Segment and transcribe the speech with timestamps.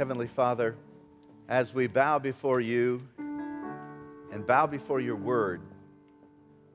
[0.00, 0.76] Heavenly Father,
[1.50, 3.06] as we bow before you
[4.32, 5.60] and bow before your word,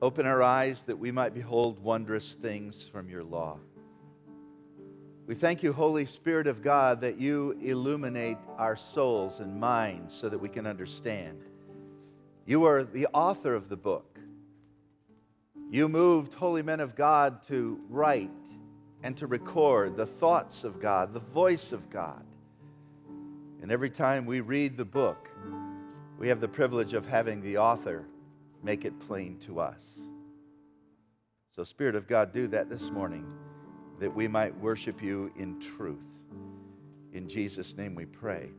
[0.00, 3.58] open our eyes that we might behold wondrous things from your law.
[5.26, 10.28] We thank you, Holy Spirit of God, that you illuminate our souls and minds so
[10.28, 11.42] that we can understand.
[12.44, 14.20] You are the author of the book.
[15.68, 18.30] You moved holy men of God to write
[19.02, 22.22] and to record the thoughts of God, the voice of God.
[23.62, 25.28] And every time we read the book,
[26.18, 28.06] we have the privilege of having the author
[28.62, 29.98] make it plain to us.
[31.54, 33.26] So, Spirit of God, do that this morning
[33.98, 35.98] that we might worship you in truth.
[37.12, 38.50] In Jesus' name we pray.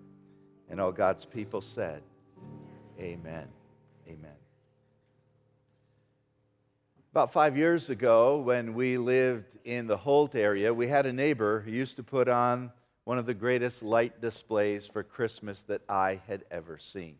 [0.70, 2.02] And all God's people said,
[3.00, 3.48] Amen.
[4.08, 4.32] Amen.
[7.12, 11.62] About five years ago, when we lived in the Holt area, we had a neighbor
[11.62, 12.72] who used to put on
[13.08, 17.16] one of the greatest light displays for Christmas that I had ever seen.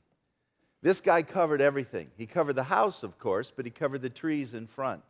[0.82, 2.10] This guy covered everything.
[2.18, 5.02] He covered the house, of course, but he covered the trees in front.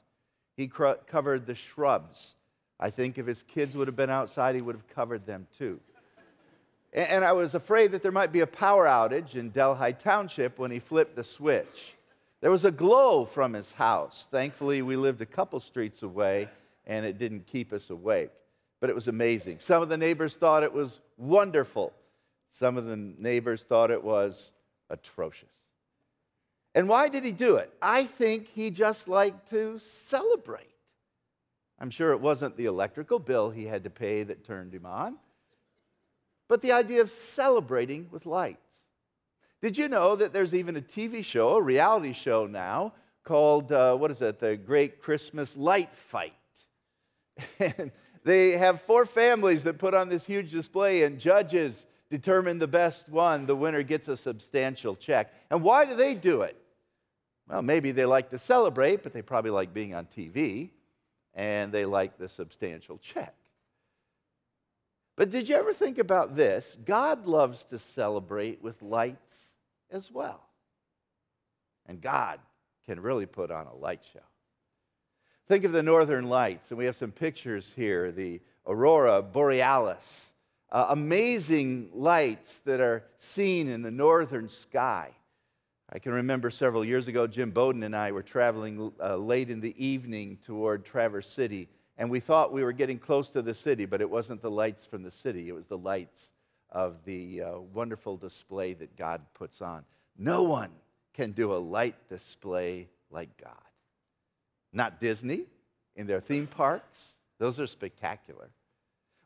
[0.55, 2.35] He cr- covered the shrubs.
[2.79, 5.79] I think if his kids would have been outside, he would have covered them too.
[6.93, 10.59] And, and I was afraid that there might be a power outage in Delhi Township
[10.59, 11.95] when he flipped the switch.
[12.39, 14.27] There was a glow from his house.
[14.29, 16.47] Thankfully, we lived a couple streets away,
[16.85, 18.29] and it didn't keep us awake.
[18.79, 19.59] But it was amazing.
[19.59, 21.93] Some of the neighbors thought it was wonderful.
[22.51, 24.51] Some of the neighbors thought it was
[24.89, 25.49] atrocious.
[26.75, 27.73] And why did he do it?
[27.81, 30.67] I think he just liked to celebrate.
[31.79, 35.17] I'm sure it wasn't the electrical bill he had to pay that turned him on,
[36.47, 38.59] but the idea of celebrating with lights.
[39.61, 43.95] Did you know that there's even a TV show, a reality show now, called, uh,
[43.95, 46.33] what is it, The Great Christmas Light Fight?
[47.59, 47.91] and
[48.23, 53.09] they have four families that put on this huge display, and judges determine the best
[53.09, 53.45] one.
[53.45, 55.33] The winner gets a substantial check.
[55.49, 56.55] And why do they do it?
[57.49, 60.71] Well, maybe they like to celebrate, but they probably like being on TV
[61.33, 63.33] and they like the substantial check.
[65.15, 66.77] But did you ever think about this?
[66.83, 69.35] God loves to celebrate with lights
[69.89, 70.41] as well.
[71.85, 72.39] And God
[72.85, 74.19] can really put on a light show.
[75.47, 80.33] Think of the northern lights, and we have some pictures here the aurora borealis,
[80.73, 85.09] uh, amazing lights that are seen in the northern sky.
[85.89, 89.61] I can remember several years ago, Jim Bowden and I were traveling uh, late in
[89.61, 93.85] the evening toward Traverse City, and we thought we were getting close to the city,
[93.85, 96.31] but it wasn't the lights from the city, it was the lights
[96.71, 99.85] of the uh, wonderful display that God puts on.
[100.17, 100.71] No one
[101.13, 103.66] can do a light display like God.
[104.77, 105.45] Not Disney
[105.95, 108.51] in their theme parks, those are spectacular.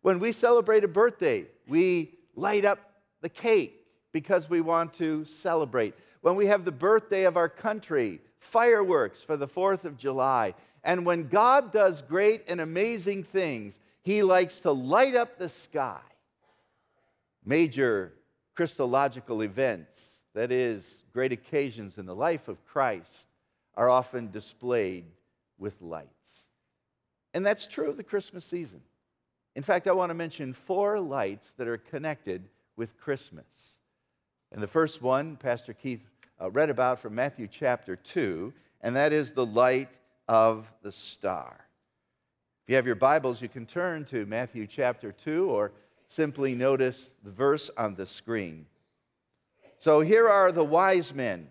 [0.02, 2.80] When we celebrate a birthday, we light up
[3.20, 8.22] the cake because we want to celebrate when we have the birthday of our country,
[8.40, 10.54] fireworks for the 4th of July.
[10.86, 16.00] And when God does great and amazing things, He likes to light up the sky.
[17.44, 18.14] Major
[18.56, 20.02] Christological events,
[20.34, 23.28] that is, great occasions in the life of Christ,
[23.76, 25.04] are often displayed
[25.62, 26.48] with lights.
[27.34, 28.82] And that's true of the Christmas season.
[29.56, 33.78] In fact, I want to mention four lights that are connected with Christmas.
[34.52, 36.02] And the first one, Pastor Keith
[36.42, 38.52] uh, read about from Matthew chapter 2,
[38.82, 41.68] and that is the light of the star.
[42.64, 45.72] If you have your Bibles, you can turn to Matthew chapter 2 or
[46.08, 48.66] simply notice the verse on the screen.
[49.78, 51.50] So here are the wise men.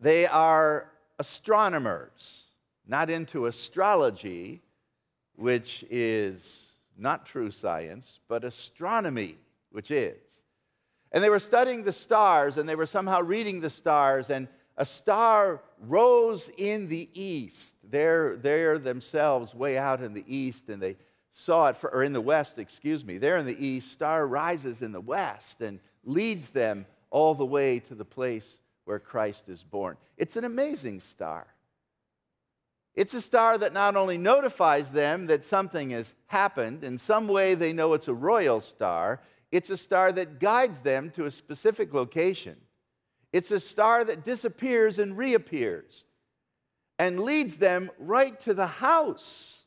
[0.00, 2.49] They are astronomers,
[2.90, 4.60] not into astrology,
[5.36, 9.36] which is not true science, but astronomy,
[9.70, 10.18] which is.
[11.12, 14.84] And they were studying the stars and they were somehow reading the stars, and a
[14.84, 17.76] star rose in the east.
[17.88, 20.96] They're, they're themselves way out in the east, and they
[21.32, 23.18] saw it, for, or in the west, excuse me.
[23.18, 23.92] They're in the east.
[23.92, 28.98] Star rises in the west and leads them all the way to the place where
[28.98, 29.96] Christ is born.
[30.16, 31.46] It's an amazing star.
[33.00, 37.54] It's a star that not only notifies them that something has happened, in some way
[37.54, 41.94] they know it's a royal star, it's a star that guides them to a specific
[41.94, 42.58] location.
[43.32, 46.04] It's a star that disappears and reappears
[46.98, 49.62] and leads them right to the house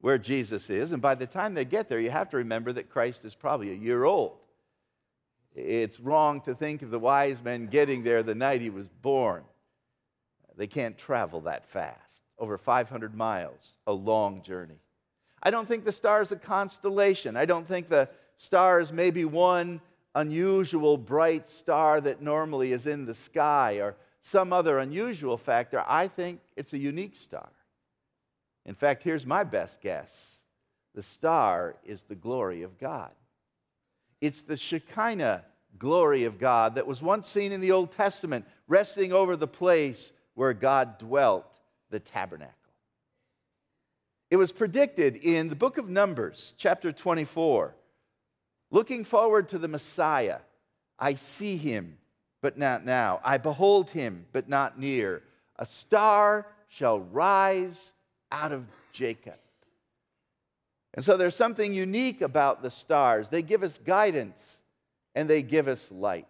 [0.00, 0.92] where Jesus is.
[0.92, 3.72] And by the time they get there, you have to remember that Christ is probably
[3.72, 4.36] a year old.
[5.56, 9.42] It's wrong to think of the wise men getting there the night he was born.
[10.56, 12.09] They can't travel that fast,
[12.40, 14.80] over 500 miles, a long journey.
[15.42, 17.36] I don't think the star is a constellation.
[17.36, 18.08] I don't think the
[18.38, 19.80] star is maybe one
[20.14, 25.84] unusual bright star that normally is in the sky or some other unusual factor.
[25.86, 27.48] I think it's a unique star.
[28.66, 30.38] In fact, here's my best guess
[30.94, 33.12] the star is the glory of God.
[34.20, 35.44] It's the Shekinah
[35.78, 40.12] glory of God that was once seen in the Old Testament, resting over the place
[40.34, 41.46] where God dwelt,
[41.90, 42.54] the tabernacle.
[44.30, 47.74] It was predicted in the book of Numbers, chapter 24.
[48.70, 50.38] Looking forward to the Messiah,
[50.98, 51.98] I see him,
[52.40, 53.20] but not now.
[53.24, 55.22] I behold him, but not near.
[55.56, 57.92] A star shall rise
[58.30, 59.34] out of Jacob.
[60.94, 63.28] And so there's something unique about the stars.
[63.28, 64.60] They give us guidance
[65.14, 66.26] and they give us light.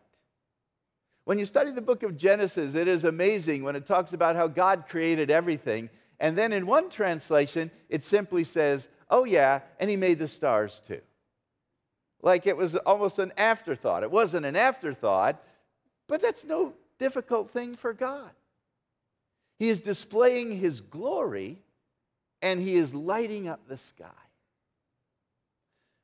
[1.31, 4.49] When you study the book of Genesis, it is amazing when it talks about how
[4.49, 5.89] God created everything.
[6.19, 10.83] And then in one translation, it simply says, Oh, yeah, and he made the stars
[10.85, 11.01] too.
[12.21, 14.03] Like it was almost an afterthought.
[14.03, 15.41] It wasn't an afterthought,
[16.09, 18.33] but that's no difficult thing for God.
[19.61, 21.63] He is displaying his glory
[22.43, 24.07] and he is lighting up the sky.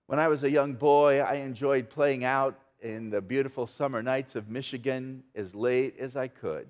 [0.07, 4.37] When I was a young boy, I enjoyed playing out in the beautiful summer nights
[4.37, 6.69] of Michigan as late as I could.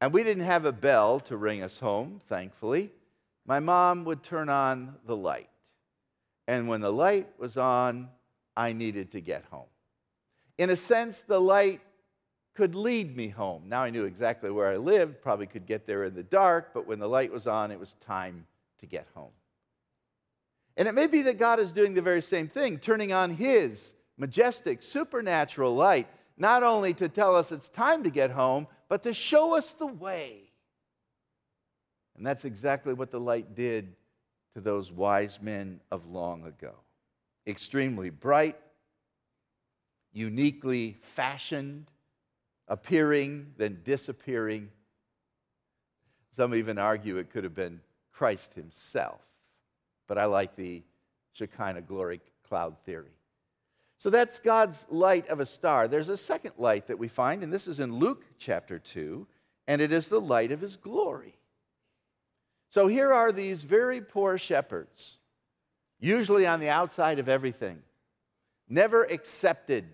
[0.00, 2.92] And we didn't have a bell to ring us home, thankfully.
[3.46, 5.48] My mom would turn on the light.
[6.48, 8.08] And when the light was on,
[8.56, 9.68] I needed to get home.
[10.58, 11.80] In a sense, the light
[12.54, 13.64] could lead me home.
[13.68, 16.86] Now I knew exactly where I lived, probably could get there in the dark, but
[16.86, 18.46] when the light was on, it was time
[18.80, 19.32] to get home.
[20.76, 23.94] And it may be that God is doing the very same thing, turning on His
[24.16, 29.14] majestic, supernatural light, not only to tell us it's time to get home, but to
[29.14, 30.42] show us the way.
[32.16, 33.94] And that's exactly what the light did
[34.54, 36.74] to those wise men of long ago.
[37.46, 38.56] Extremely bright,
[40.12, 41.90] uniquely fashioned,
[42.68, 44.70] appearing, then disappearing.
[46.34, 47.80] Some even argue it could have been
[48.12, 49.20] Christ himself.
[50.06, 50.82] But I like the
[51.32, 53.15] Shekinah glory cloud theory.
[53.98, 55.88] So that's God's light of a star.
[55.88, 59.26] There's a second light that we find, and this is in Luke chapter 2,
[59.66, 61.34] and it is the light of his glory.
[62.68, 65.18] So here are these very poor shepherds,
[65.98, 67.82] usually on the outside of everything,
[68.68, 69.86] never accepted.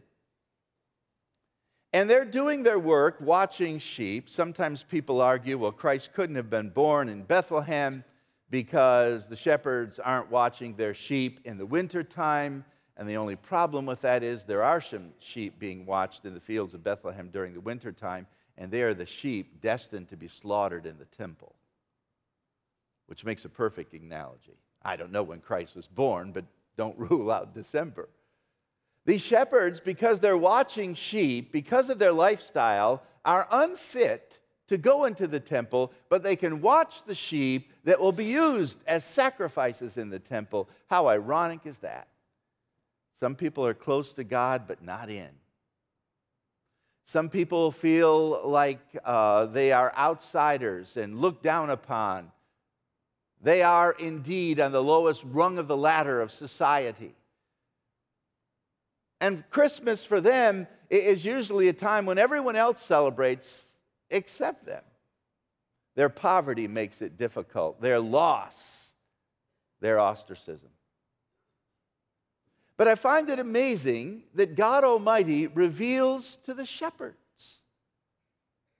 [1.93, 4.29] And they're doing their work watching sheep.
[4.29, 8.03] Sometimes people argue, well, Christ couldn't have been born in Bethlehem
[8.51, 12.65] because the shepherds aren't watching their sheep in the wintertime.
[12.97, 16.41] And the only problem with that is there are some sheep being watched in the
[16.41, 18.27] fields of Bethlehem during the wintertime,
[18.59, 21.55] and they are the sheep destined to be slaughtered in the temple,
[23.07, 24.59] which makes a perfect analogy.
[24.83, 26.45] I don't know when Christ was born, but
[26.77, 28.09] don't rule out December.
[29.05, 35.27] These shepherds, because they're watching sheep, because of their lifestyle, are unfit to go into
[35.27, 40.09] the temple, but they can watch the sheep that will be used as sacrifices in
[40.09, 40.69] the temple.
[40.89, 42.09] How ironic is that?
[43.21, 45.31] Some people are close to God, but not in.
[47.05, 52.31] Some people feel like uh, they are outsiders and looked down upon.
[53.43, 57.15] They are indeed on the lowest rung of the ladder of society.
[59.21, 63.73] And Christmas for them is usually a time when everyone else celebrates
[64.11, 64.83] except them.
[65.95, 68.93] Their poverty makes it difficult, their loss,
[69.81, 70.71] their ostracism.
[72.77, 77.17] But I find it amazing that God Almighty reveals to the shepherds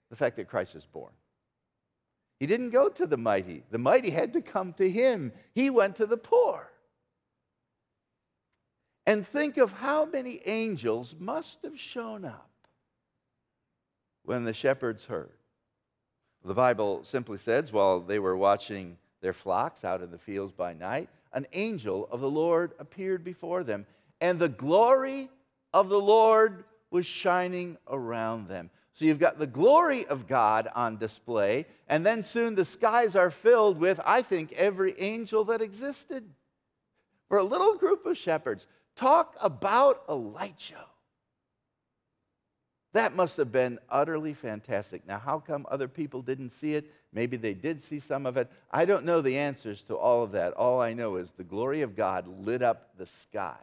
[0.09, 1.11] the fact that Christ is born.
[2.39, 5.31] He didn't go to the mighty, the mighty had to come to him.
[5.55, 6.69] He went to the poor.
[9.05, 12.49] And think of how many angels must have shown up
[14.23, 15.37] when the shepherds heard.
[16.45, 20.73] The Bible simply says, while they were watching their flocks out in the fields by
[20.73, 23.85] night, an angel of the Lord appeared before them,
[24.21, 25.29] and the glory
[25.73, 28.69] of the Lord was shining around them.
[28.93, 33.31] So you've got the glory of God on display, and then soon the skies are
[33.31, 36.29] filled with, I think, every angel that existed.
[37.27, 40.92] For a little group of shepherds, talk about a light show.
[42.93, 45.07] That must have been utterly fantastic.
[45.07, 46.91] Now, how come other people didn't see it?
[47.11, 48.51] Maybe they did see some of it.
[48.71, 50.53] I don't know the answers to all of that.
[50.53, 53.57] All I know is the glory of God lit up the skies.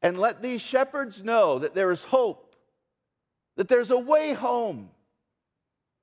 [0.00, 2.56] And let these shepherds know that there is hope,
[3.56, 4.90] that there's a way home,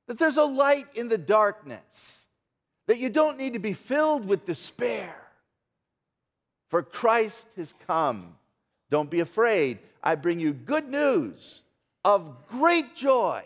[0.07, 2.25] that there's a light in the darkness,
[2.85, 5.15] that you don't need to be filled with despair.
[6.69, 8.35] for Christ has come.
[8.89, 9.79] Don't be afraid.
[10.03, 11.63] I bring you good news
[12.05, 13.43] of great joy,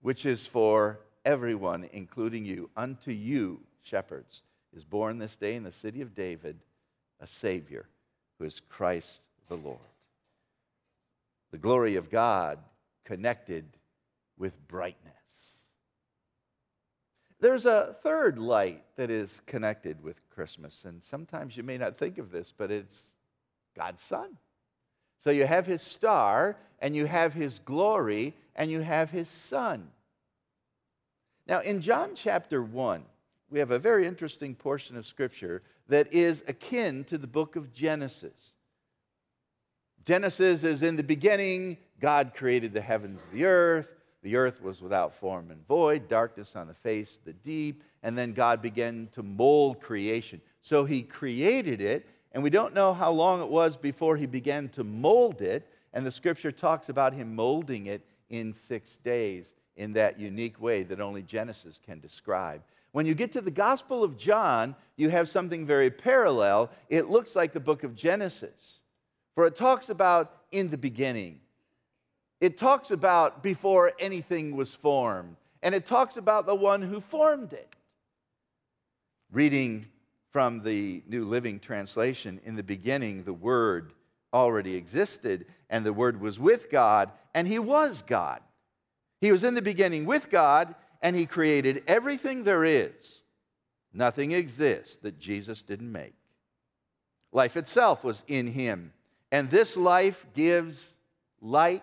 [0.00, 2.70] which is for everyone, including you.
[2.76, 4.42] Unto you, shepherds,
[4.74, 6.58] is born this day in the city of David
[7.20, 7.86] a Savior
[8.38, 9.78] who is Christ the Lord.
[11.50, 12.58] The glory of God
[13.04, 13.64] connected
[14.36, 15.14] with brightness.
[17.40, 22.18] There's a third light that is connected with Christmas, and sometimes you may not think
[22.18, 23.10] of this, but it's
[23.76, 24.36] God's Son.
[25.18, 29.88] So you have his star, and you have his glory, and you have his Son.
[31.46, 33.04] Now, in John chapter 1,
[33.50, 37.72] we have a very interesting portion of Scripture that is akin to the book of
[37.72, 38.52] Genesis.
[40.04, 43.88] Genesis is in the beginning, God created the heavens and the earth.
[44.22, 48.18] The earth was without form and void, darkness on the face of the deep, and
[48.18, 50.40] then God began to mold creation.
[50.60, 54.68] So he created it, and we don't know how long it was before he began
[54.70, 59.92] to mold it, and the scripture talks about him molding it in six days in
[59.94, 62.62] that unique way that only Genesis can describe.
[62.92, 66.70] When you get to the Gospel of John, you have something very parallel.
[66.88, 68.80] It looks like the book of Genesis,
[69.34, 71.40] for it talks about in the beginning.
[72.40, 77.52] It talks about before anything was formed, and it talks about the one who formed
[77.52, 77.74] it.
[79.30, 79.86] Reading
[80.30, 83.92] from the New Living Translation, in the beginning, the Word
[84.32, 88.40] already existed, and the Word was with God, and He was God.
[89.20, 93.22] He was in the beginning with God, and He created everything there is.
[93.92, 96.14] Nothing exists that Jesus didn't make.
[97.32, 98.92] Life itself was in Him,
[99.32, 100.94] and this life gives
[101.40, 101.82] light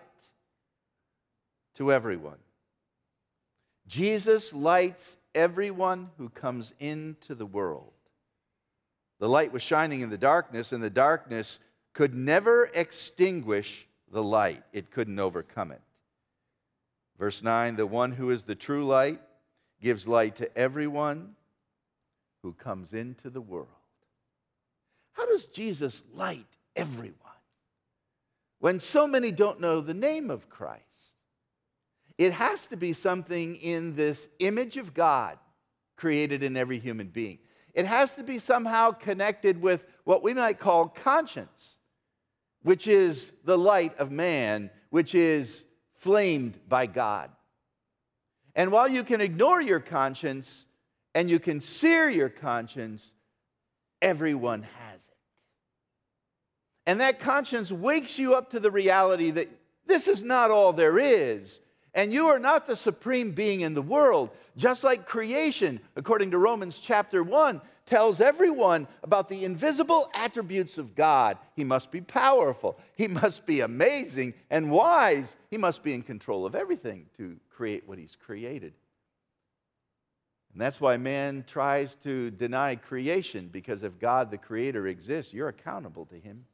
[1.74, 2.38] to everyone.
[3.86, 7.92] Jesus lights everyone who comes into the world.
[9.18, 11.58] The light was shining in the darkness, and the darkness
[11.92, 15.80] could never extinguish the light, it couldn't overcome it.
[17.18, 19.20] Verse 9 The one who is the true light
[19.80, 21.34] gives light to everyone
[22.42, 23.68] who comes into the world.
[25.12, 27.14] How does Jesus light everyone
[28.58, 30.82] when so many don't know the name of Christ?
[32.18, 35.38] It has to be something in this image of God
[35.96, 37.38] created in every human being.
[37.76, 41.76] It has to be somehow connected with what we might call conscience,
[42.62, 47.30] which is the light of man, which is flamed by God.
[48.54, 50.64] And while you can ignore your conscience
[51.14, 53.12] and you can sear your conscience,
[54.00, 55.16] everyone has it.
[56.86, 59.50] And that conscience wakes you up to the reality that
[59.84, 61.60] this is not all there is.
[61.96, 64.30] And you are not the supreme being in the world.
[64.56, 70.94] Just like creation, according to Romans chapter 1, tells everyone about the invisible attributes of
[70.94, 71.38] God.
[71.54, 76.44] He must be powerful, he must be amazing and wise, he must be in control
[76.44, 78.74] of everything to create what he's created.
[80.52, 85.48] And that's why man tries to deny creation, because if God the Creator exists, you're
[85.48, 86.44] accountable to him.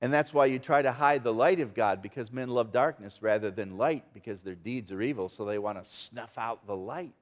[0.00, 3.20] And that's why you try to hide the light of God because men love darkness
[3.20, 6.76] rather than light because their deeds are evil, so they want to snuff out the
[6.76, 7.14] light.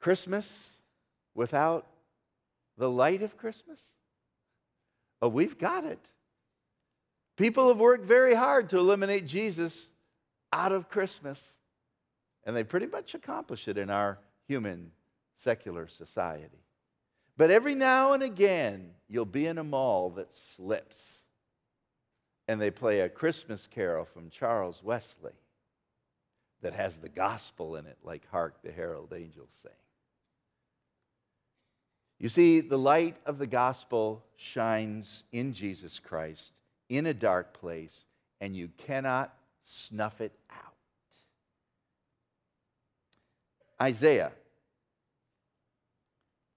[0.00, 0.70] Christmas
[1.34, 1.86] without
[2.78, 3.80] the light of Christmas?
[5.20, 6.00] Oh, we've got it.
[7.36, 9.90] People have worked very hard to eliminate Jesus
[10.52, 11.42] out of Christmas,
[12.44, 14.90] and they pretty much accomplish it in our human
[15.36, 16.63] secular society.
[17.36, 21.22] But every now and again, you'll be in a mall that slips
[22.46, 25.32] and they play a Christmas carol from Charles Wesley
[26.62, 29.72] that has the gospel in it, like Hark the Herald Angels Sing.
[32.18, 36.54] You see, the light of the gospel shines in Jesus Christ
[36.88, 38.04] in a dark place,
[38.40, 40.58] and you cannot snuff it out.
[43.80, 44.32] Isaiah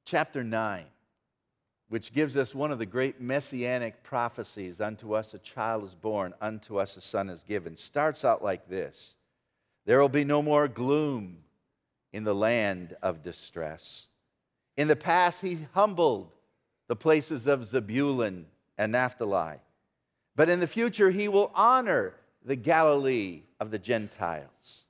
[0.07, 0.85] chapter 9,
[1.89, 6.33] which gives us one of the great messianic prophecies unto us a child is born,
[6.39, 9.15] unto us a son is given, starts out like this
[9.85, 11.39] There will be no more gloom
[12.13, 14.07] in the land of distress.
[14.77, 16.31] In the past, he humbled
[16.87, 18.45] the places of Zebulun
[18.77, 19.57] and Naphtali.
[20.37, 22.13] But in the future, he will honor
[22.45, 24.85] the Galilee of the Gentiles.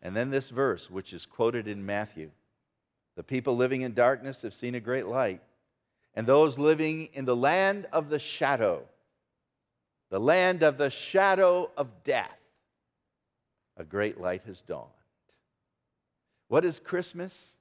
[0.00, 2.30] And then this verse, which is quoted in Matthew
[3.16, 5.40] the people living in darkness have seen a great light.
[6.14, 8.82] And those living in the land of the shadow,
[10.10, 12.38] the land of the shadow of death,
[13.76, 14.90] a great light has dawned.
[16.48, 17.56] What is Christmas?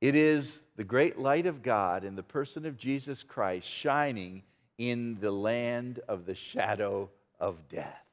[0.00, 4.42] It is the great light of God in the person of Jesus Christ shining
[4.78, 8.09] in the land of the shadow of death.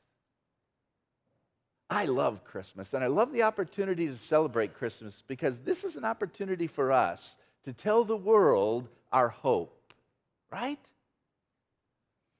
[1.89, 6.03] I love Christmas and I love the opportunity to celebrate Christmas because this is an
[6.03, 9.94] opportunity for us to tell the world our hope,
[10.51, 10.79] right?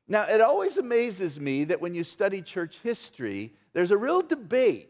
[0.08, 4.89] Now, it always amazes me that when you study church history, there's a real debate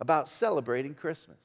[0.00, 1.38] about celebrating Christmas.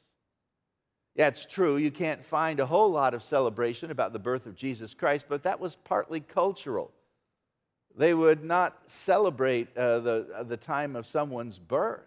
[1.15, 4.55] Yeah, it's true, you can't find a whole lot of celebration about the birth of
[4.55, 6.91] Jesus Christ, but that was partly cultural.
[7.97, 12.01] They would not celebrate uh, the, uh, the time of someone's birth.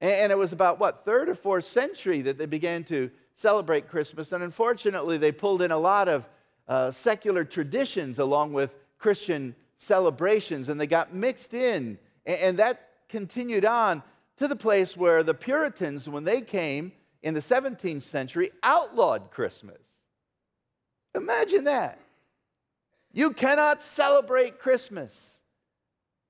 [0.00, 3.88] And, and it was about, what, third or fourth century that they began to celebrate
[3.88, 4.32] Christmas.
[4.32, 6.26] And unfortunately, they pulled in a lot of
[6.68, 11.98] uh, secular traditions along with Christian celebrations, and they got mixed in.
[12.26, 14.02] And, and that continued on
[14.36, 19.80] to the place where the Puritans, when they came in the 17th century, outlawed Christmas.
[21.14, 21.98] Imagine that.
[23.12, 25.40] You cannot celebrate Christmas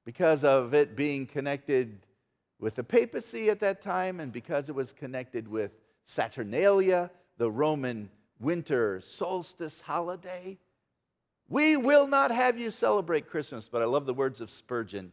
[0.07, 2.07] because of it being connected
[2.59, 5.73] with the papacy at that time and because it was connected with
[6.05, 10.59] Saturnalia, the Roman winter solstice holiday.
[11.49, 15.13] We will not have you celebrate Christmas, but I love the words of Spurgeon.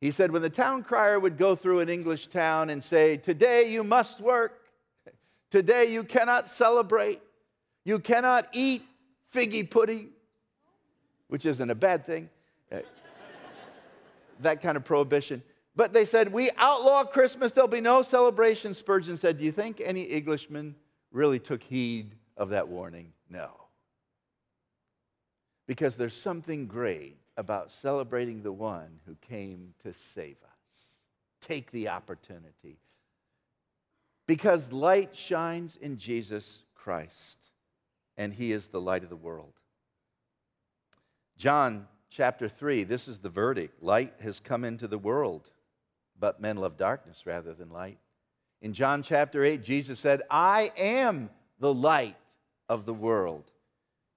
[0.00, 3.70] He said, when the town crier would go through an English town and say, Today
[3.70, 4.66] you must work,
[5.50, 7.20] today you cannot celebrate,
[7.84, 8.82] you cannot eat
[9.32, 10.10] figgy pudding,
[11.30, 12.28] which isn't a bad thing,
[12.70, 12.80] uh,
[14.40, 15.42] that kind of prohibition.
[15.76, 18.74] But they said, We outlaw Christmas, there'll be no celebration.
[18.74, 20.74] Spurgeon said, Do you think any Englishman
[21.12, 23.12] really took heed of that warning?
[23.30, 23.50] No.
[25.66, 30.92] Because there's something great about celebrating the one who came to save us.
[31.40, 32.80] Take the opportunity.
[34.26, 37.38] Because light shines in Jesus Christ,
[38.16, 39.59] and he is the light of the world.
[41.40, 45.48] John chapter 3, this is the verdict light has come into the world,
[46.18, 47.96] but men love darkness rather than light.
[48.60, 52.18] In John chapter 8, Jesus said, I am the light
[52.68, 53.50] of the world.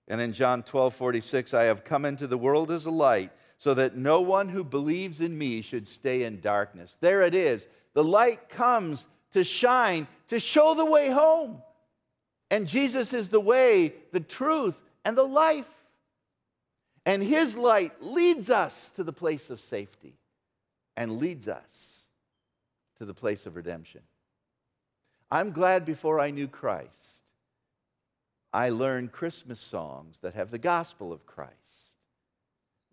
[0.10, 3.74] And in John 12 46, I have come into the world as a light so
[3.74, 6.98] that no one who believes in me should stay in darkness.
[7.00, 7.70] There it is.
[7.94, 11.62] The light comes to shine, to show the way home.
[12.52, 15.74] And Jesus is the way, the truth, and the life.
[17.06, 20.14] And his light leads us to the place of safety
[20.96, 22.06] and leads us
[22.98, 24.02] to the place of redemption.
[25.30, 27.24] I'm glad before I knew Christ
[28.54, 31.54] I learned Christmas songs that have the gospel of Christ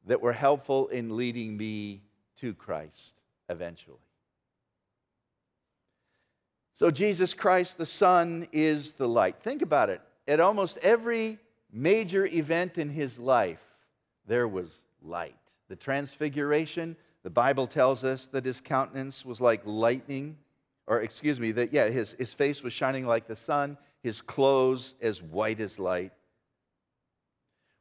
[0.07, 2.01] that were helpful in leading me
[2.38, 3.20] to Christ
[3.51, 3.99] eventually.
[6.73, 9.42] So, Jesus Christ, the Son, is the light.
[9.42, 10.01] Think about it.
[10.27, 11.38] At almost every
[11.70, 13.61] major event in his life,
[14.26, 15.37] there was light.
[15.68, 20.37] The Transfiguration, the Bible tells us that his countenance was like lightning,
[20.87, 24.94] or excuse me, that, yeah, his, his face was shining like the sun his clothes
[25.00, 26.12] as white as light.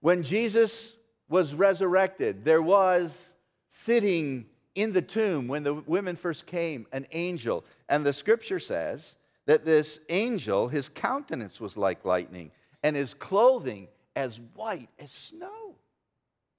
[0.01, 0.95] When Jesus
[1.27, 3.33] was resurrected, there was
[3.69, 7.65] sitting in the tomb when the women first came an angel.
[7.87, 12.51] And the scripture says that this angel, his countenance was like lightning,
[12.83, 15.58] and his clothing as white as snow.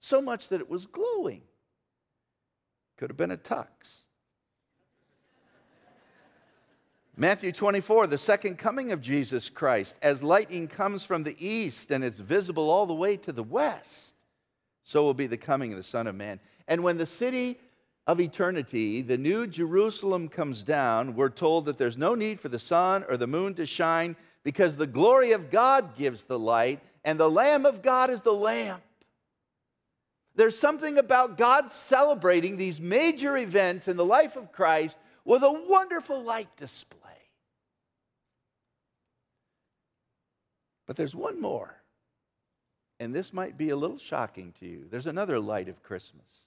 [0.01, 1.43] So much that it was glowing.
[2.97, 3.67] Could have been a tux.
[7.17, 12.03] Matthew 24, the second coming of Jesus Christ, as lightning comes from the east and
[12.03, 14.15] it's visible all the way to the west,
[14.85, 16.41] so will be the coming of the Son of Man.
[16.67, 17.59] And when the city
[18.07, 22.59] of eternity, the new Jerusalem, comes down, we're told that there's no need for the
[22.59, 27.21] sun or the moon to shine because the glory of God gives the light and
[27.21, 28.83] the Lamb of God is the lamp.
[30.41, 35.53] There's something about God celebrating these major events in the life of Christ with a
[35.69, 36.99] wonderful light display.
[40.87, 41.77] But there's one more.
[43.01, 44.87] And this might be a little shocking to you.
[44.91, 46.47] There's another light of Christmas,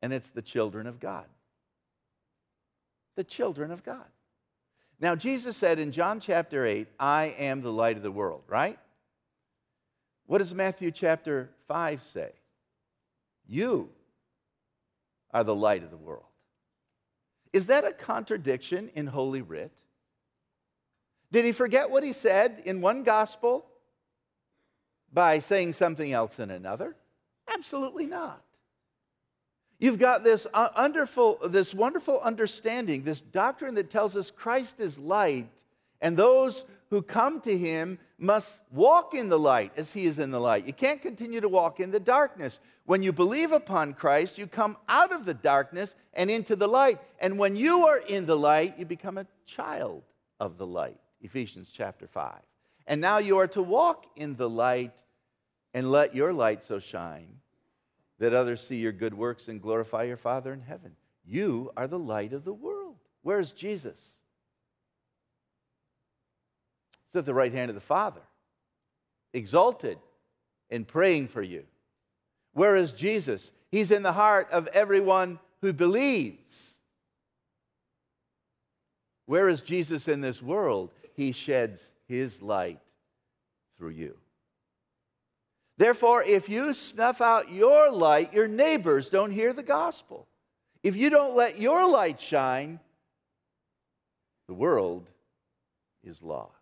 [0.00, 1.26] and it's the children of God.
[3.16, 4.06] The children of God.
[5.00, 8.78] Now, Jesus said in John chapter 8, I am the light of the world, right?
[10.28, 12.32] What does Matthew chapter 5 say?
[13.46, 13.88] You
[15.32, 16.26] are the light of the world.
[17.54, 19.72] Is that a contradiction in Holy Writ?
[21.32, 23.64] Did he forget what he said in one gospel
[25.14, 26.94] by saying something else in another?
[27.48, 28.42] Absolutely not.
[29.78, 34.98] You've got this, uh, wonderful, this wonderful understanding, this doctrine that tells us Christ is
[34.98, 35.48] light,
[36.02, 40.30] And those who come to him must walk in the light as he is in
[40.30, 40.66] the light.
[40.66, 42.60] You can't continue to walk in the darkness.
[42.84, 46.98] When you believe upon Christ, you come out of the darkness and into the light.
[47.20, 50.02] And when you are in the light, you become a child
[50.40, 50.98] of the light.
[51.20, 52.34] Ephesians chapter 5.
[52.86, 54.92] And now you are to walk in the light
[55.74, 57.34] and let your light so shine
[58.18, 60.96] that others see your good works and glorify your Father in heaven.
[61.24, 62.96] You are the light of the world.
[63.22, 64.17] Where's Jesus?
[67.12, 68.20] He's at the right hand of the Father,
[69.32, 69.98] exalted
[70.70, 71.64] and praying for you.
[72.52, 73.50] Where is Jesus?
[73.70, 76.74] He's in the heart of everyone who believes.
[79.26, 80.90] Where is Jesus in this world?
[81.14, 82.80] He sheds his light
[83.76, 84.16] through you.
[85.76, 90.26] Therefore, if you snuff out your light, your neighbors don't hear the gospel.
[90.82, 92.80] If you don't let your light shine,
[94.48, 95.08] the world
[96.02, 96.57] is lost.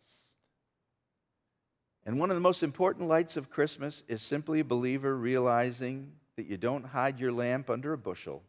[2.06, 6.46] And one of the most important lights of Christmas is simply a believer realizing that
[6.46, 8.42] you don't hide your lamp under a bushel,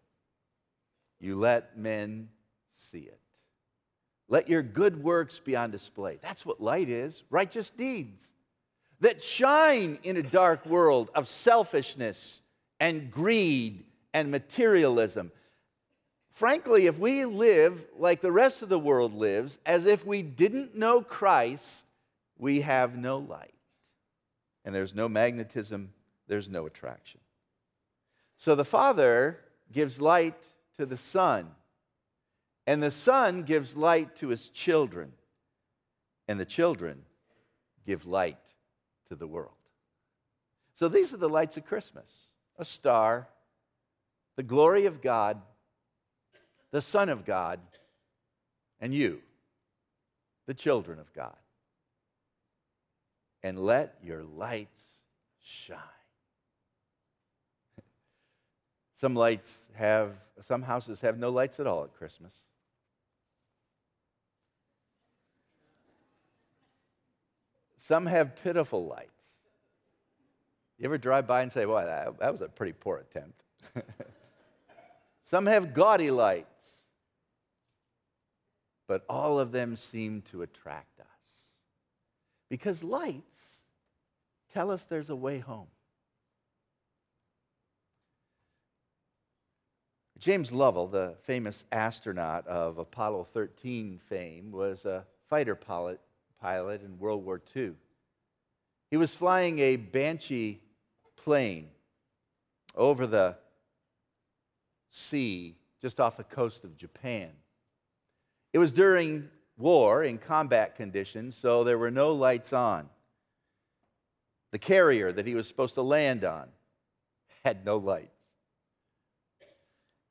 [1.20, 2.30] you let men
[2.76, 3.20] see it.
[4.30, 6.20] Let your good works be on display.
[6.22, 8.30] That's what light is righteous deeds
[9.00, 12.42] that shine in a dark world of selfishness
[12.80, 15.32] and greed and materialism.
[16.32, 20.76] Frankly, if we live like the rest of the world lives, as if we didn't
[20.76, 21.87] know Christ,
[22.38, 23.54] we have no light.
[24.64, 25.92] And there's no magnetism,
[26.28, 27.22] there's no attraction.
[28.38, 29.40] So the Father
[29.72, 30.38] gives light
[30.78, 31.50] to the Son,
[32.68, 35.14] and the Son gives light to his children,
[36.28, 37.02] and the children
[37.86, 38.38] give light
[39.08, 39.52] to the world.
[40.76, 42.12] So these are the lights of Christmas
[42.60, 43.28] a star,
[44.36, 45.42] the glory of God,
[46.72, 47.60] the Son of God,
[48.82, 49.22] and you,
[50.46, 51.36] the children of God
[53.44, 54.84] and let your lights
[55.44, 55.78] shine.
[59.00, 62.34] Some lights have, some houses have no lights at all at Christmas.
[67.78, 69.12] Some have pitiful lights.
[70.78, 73.44] You ever drive by and say, well, that, that was a pretty poor attempt?
[75.30, 76.48] Some have gaudy lights,
[78.88, 81.07] but all of them seem to attract us.
[82.50, 83.62] Because lights
[84.54, 85.68] tell us there's a way home.
[90.18, 96.00] James Lovell, the famous astronaut of Apollo 13 fame, was a fighter pilot,
[96.42, 97.74] pilot in World War II.
[98.90, 100.62] He was flying a Banshee
[101.18, 101.70] plane
[102.74, 103.36] over the
[104.90, 107.30] sea just off the coast of Japan.
[108.54, 112.90] It was during war in combat conditions, so there were no lights on.
[114.52, 116.48] The carrier that he was supposed to land on
[117.44, 118.12] had no lights.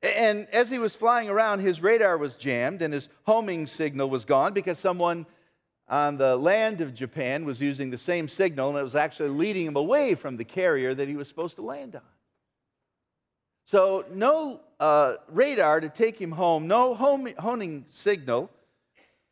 [0.03, 4.25] And as he was flying around, his radar was jammed and his homing signal was
[4.25, 5.25] gone because someone
[5.89, 9.65] on the land of Japan was using the same signal and it was actually leading
[9.65, 12.01] him away from the carrier that he was supposed to land on.
[13.65, 18.49] So, no uh, radar to take him home, no homing signal.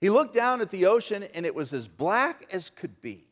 [0.05, 3.25] He looked down at the ocean and it was as black as could be.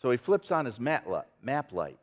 [0.00, 1.06] So he flips on his map
[1.70, 1.98] light.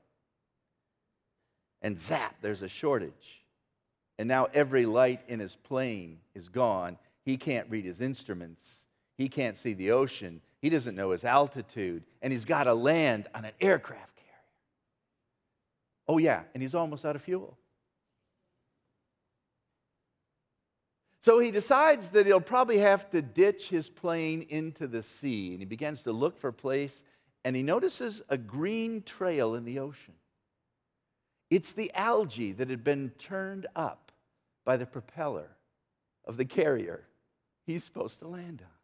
[1.81, 3.43] And zap, there's a shortage.
[4.19, 6.99] And now every light in his plane is gone.
[7.23, 8.85] He can't read his instruments.
[9.17, 10.39] He can't see the ocean.
[10.61, 12.03] He doesn't know his altitude.
[12.21, 14.43] And he's got to land on an aircraft carrier.
[16.07, 17.57] Oh, yeah, and he's almost out of fuel.
[21.25, 25.53] So he decides that he'll probably have to ditch his plane into the sea.
[25.53, 27.01] And he begins to look for a place,
[27.43, 30.13] and he notices a green trail in the ocean.
[31.49, 34.11] It's the algae that had been turned up
[34.65, 35.49] by the propeller
[36.25, 37.07] of the carrier
[37.65, 38.77] he's supposed to land on.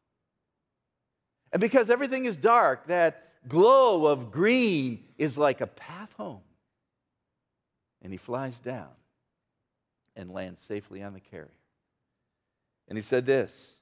[1.51, 6.41] And because everything is dark, that glow of green is like a path home.
[8.01, 8.89] And he flies down
[10.15, 11.51] and lands safely on the carrier.
[12.91, 13.77] And he said this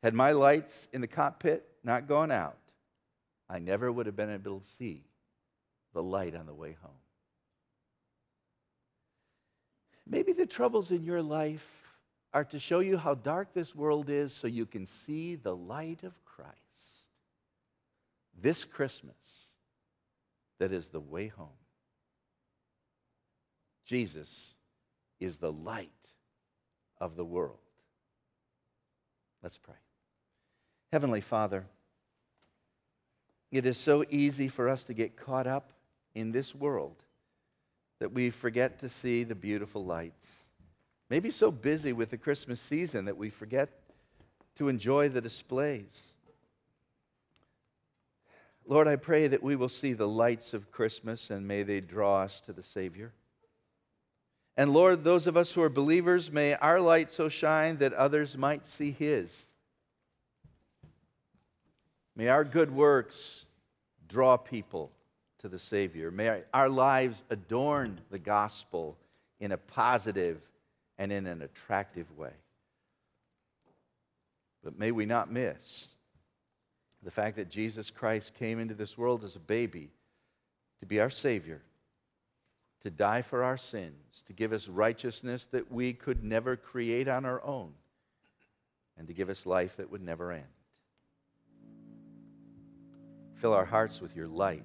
[0.00, 2.56] Had my lights in the cockpit not gone out,
[3.50, 5.02] I never would have been able to see
[5.92, 6.92] the light on the way home.
[10.06, 11.66] Maybe the troubles in your life
[12.32, 16.04] are to show you how dark this world is so you can see the light
[16.04, 16.54] of Christ.
[18.40, 19.16] This Christmas,
[20.60, 21.48] that is the way home.
[23.84, 24.54] Jesus
[25.18, 25.90] is the light
[27.00, 27.58] of the world.
[29.46, 29.76] Let's pray.
[30.90, 31.66] Heavenly Father,
[33.52, 35.70] it is so easy for us to get caught up
[36.16, 36.96] in this world
[38.00, 40.26] that we forget to see the beautiful lights.
[41.08, 43.68] Maybe so busy with the Christmas season that we forget
[44.56, 46.12] to enjoy the displays.
[48.66, 52.22] Lord, I pray that we will see the lights of Christmas and may they draw
[52.22, 53.12] us to the Savior.
[54.56, 58.36] And Lord, those of us who are believers, may our light so shine that others
[58.36, 59.46] might see His.
[62.14, 63.44] May our good works
[64.08, 64.90] draw people
[65.40, 66.10] to the Savior.
[66.10, 68.96] May our lives adorn the gospel
[69.38, 70.40] in a positive
[70.96, 72.32] and in an attractive way.
[74.64, 75.88] But may we not miss
[77.02, 79.90] the fact that Jesus Christ came into this world as a baby
[80.80, 81.60] to be our Savior,
[82.86, 87.24] to die for our sins, to give us righteousness that we could never create on
[87.24, 87.72] our own,
[88.96, 90.44] and to give us life that would never end.
[93.40, 94.62] Fill our hearts with your light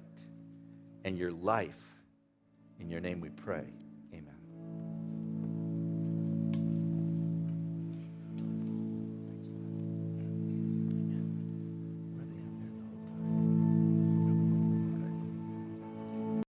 [1.04, 1.74] and your life.
[2.78, 3.66] In your name we pray.